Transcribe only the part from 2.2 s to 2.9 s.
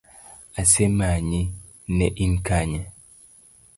in Kanye?